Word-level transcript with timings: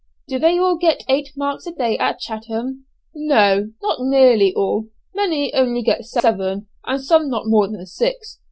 "Do 0.27 0.39
they 0.39 0.57
all 0.57 0.77
get 0.77 1.03
eight 1.07 1.29
marks 1.37 1.67
a 1.67 1.71
day 1.71 1.95
at 1.99 2.17
Chatham?" 2.17 2.85
"No, 3.13 3.69
not 3.83 3.99
nearly 3.99 4.51
all; 4.51 4.87
many 5.13 5.53
only 5.53 5.83
get 5.83 6.05
seven, 6.07 6.65
and 6.87 7.03
some 7.03 7.29
not 7.29 7.43
more 7.45 7.67
than 7.67 7.85
six. 7.85 8.39